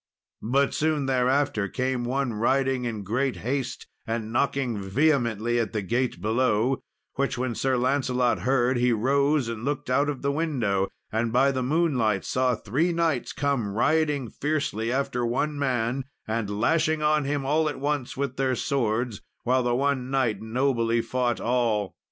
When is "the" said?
5.73-5.83, 10.23-10.31, 11.51-11.61, 19.61-19.75